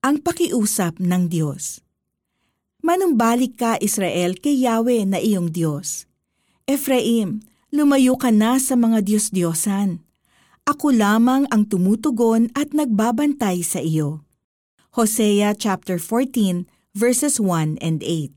[0.00, 1.84] Ang pakiusap ng Diyos
[2.80, 6.08] Manumbalik ka, Israel, kay Yahweh na iyong Diyos.
[6.64, 10.00] Ephraim, lumayo ka na sa mga Diyos-Diyosan.
[10.64, 14.24] Ako lamang ang tumutugon at nagbabantay sa iyo.
[14.96, 16.64] Hosea chapter 14
[16.96, 18.32] verses 1 and 8.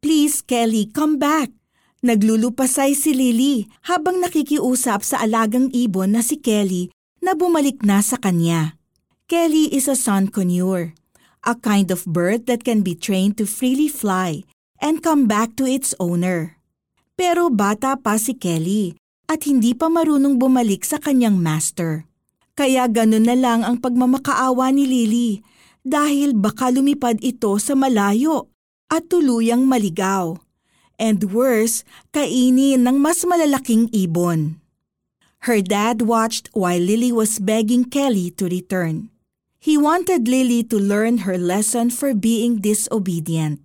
[0.00, 1.52] Please, Kelly, come back.
[2.00, 6.88] Naglulupasay si Lily habang nakikiusap sa alagang ibon na si Kelly
[7.20, 8.80] na bumalik na sa kanya.
[9.26, 10.94] Kelly is a sun conure,
[11.42, 14.46] a kind of bird that can be trained to freely fly
[14.78, 16.62] and come back to its owner.
[17.18, 18.94] Pero bata pa si Kelly
[19.26, 22.06] at hindi pa marunong bumalik sa kanyang master.
[22.54, 25.42] Kaya ganun na lang ang pagmamakaawa ni Lily
[25.82, 28.46] dahil baka lumipad ito sa malayo
[28.86, 30.38] at tuluyang maligaw.
[31.02, 31.82] And worse,
[32.14, 34.62] kainin ng mas malalaking ibon.
[35.50, 39.10] Her dad watched while Lily was begging Kelly to return.
[39.58, 43.60] He wanted Lily to learn her lesson for being disobedient.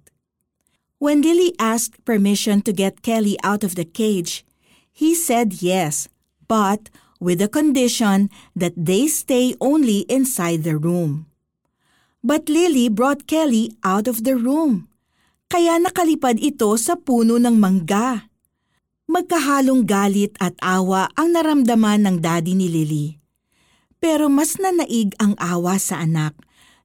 [1.02, 4.46] When Lily asked permission to get Kelly out of the cage,
[4.92, 6.10] he said yes,
[6.46, 6.90] but
[7.22, 11.30] with the condition that they stay only inside the room.
[12.26, 14.90] But Lily brought Kelly out of the room,
[15.50, 18.30] kaya nakalipad ito sa puno ng mangga.
[19.06, 23.21] Magkahalong galit at awa ang naramdaman ng daddy ni Lily.
[24.02, 26.34] Pero mas nanaig ang awa sa anak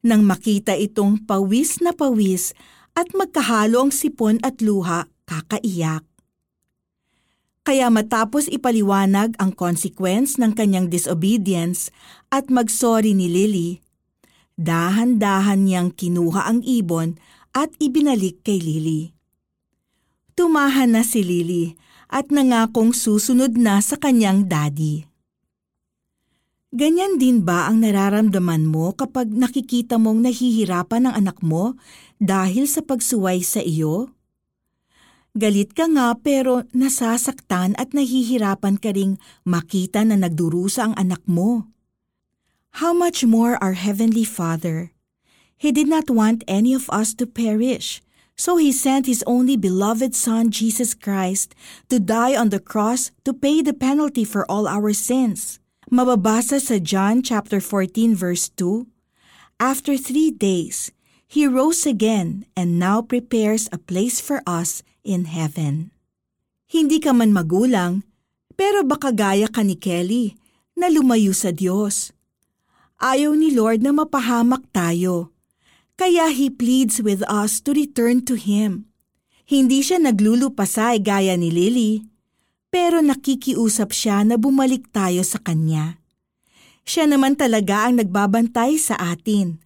[0.04, 2.52] nang makita itong pawis na pawis
[2.92, 6.04] at magkahalo ang sipon at luha kakaiyak.
[7.66, 11.90] Kaya matapos ipaliwanag ang consequence ng kanyang disobedience
[12.30, 13.82] at magsorry ni Lily,
[14.54, 17.18] dahan-dahan niyang kinuha ang ibon
[17.50, 19.10] at ibinalik kay Lily.
[20.38, 21.74] Tumahan na si Lily
[22.06, 25.15] at nangakong susunod na sa kanyang daddy.
[26.74, 31.78] Ganyan din ba ang nararamdaman mo kapag nakikita mong nahihirapan ang anak mo
[32.18, 34.10] dahil sa pagsuway sa iyo?
[35.38, 39.14] Galit ka nga pero nasasaktan at nahihirapan ka ring
[39.46, 41.70] makita na nagdurusa ang anak mo.
[42.82, 44.90] How much more our Heavenly Father?
[45.54, 48.02] He did not want any of us to perish,
[48.34, 51.54] so He sent His only beloved Son, Jesus Christ,
[51.88, 55.62] to die on the cross to pay the penalty for all our sins.
[55.96, 58.84] Mababasa sa John chapter 14 verse 2,
[59.56, 60.92] After three days,
[61.24, 65.96] He rose again and now prepares a place for us in heaven.
[66.68, 68.04] Hindi ka man magulang,
[68.60, 70.36] pero baka gaya ka ni Kelly
[70.76, 72.12] na lumayo sa Diyos.
[73.00, 75.32] Ayaw ni Lord na mapahamak tayo.
[75.96, 78.92] Kaya He pleads with us to return to Him.
[79.48, 82.04] Hindi siya naglulupasay gaya ni Lily,
[82.70, 85.98] pero nakikiusap siya na bumalik tayo sa Kanya.
[86.86, 89.58] Siya naman talaga ang nagbabantay sa atin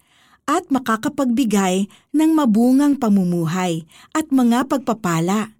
[0.48, 3.84] at makakapagbigay ng mabungang pamumuhay
[4.16, 5.52] at mga pagpapala.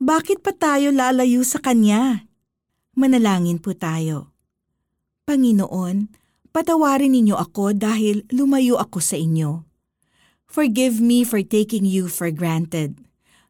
[0.00, 2.24] Bakit pa tayo lalayo sa Kanya?
[2.96, 4.32] Manalangin po tayo.
[5.26, 6.08] Panginoon,
[6.54, 9.66] patawarin ninyo ako dahil lumayo ako sa inyo.
[10.46, 12.98] Forgive me for taking you for granted,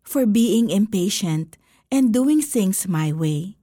[0.03, 1.60] for being impatient,
[1.91, 3.59] and doing things my way.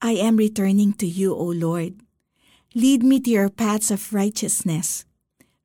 [0.00, 2.00] I am returning to you, O Lord.
[2.76, 5.04] Lead me to your paths of righteousness.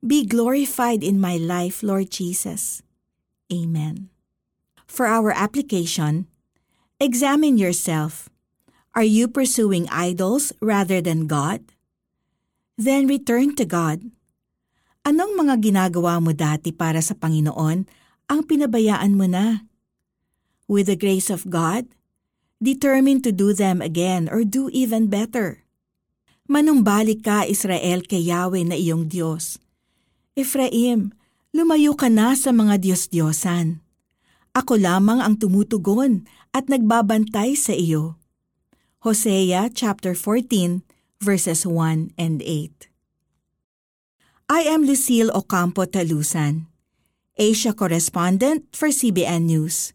[0.01, 2.81] Be glorified in my life, Lord Jesus.
[3.51, 4.09] Amen.
[4.87, 6.27] For our application,
[6.99, 8.29] examine yourself.
[8.95, 11.61] Are you pursuing idols rather than God?
[12.79, 14.07] Then return to God.
[15.05, 17.85] Anong mga ginagawa mo dati para sa Panginoon
[18.25, 19.67] ang pinabayaan mo na?
[20.65, 21.85] With the grace of God,
[22.61, 25.65] determined to do them again or do even better.
[26.45, 29.57] Manumbalik ka, Israel, kay Yahweh na iyong Diyos.
[30.37, 31.09] Ephraim,
[31.55, 33.81] lumayo ka na sa mga Diyos-Diyosan.
[34.53, 38.21] Ako lamang ang tumutugon at nagbabantay sa iyo.
[39.01, 40.85] Hosea chapter 14
[41.17, 42.89] verses 1 and 8.
[44.45, 46.69] I am Lucille Ocampo Talusan,
[47.33, 49.94] Asia correspondent for CBN News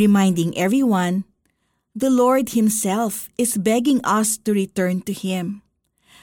[0.00, 1.28] reminding everyone
[1.92, 5.60] the Lord Himself is begging us to return to Him.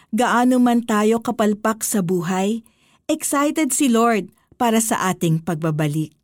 [0.09, 2.65] Gaano man tayo kapalpak sa buhay,
[3.06, 6.17] excited si Lord para sa ating pagbabalik.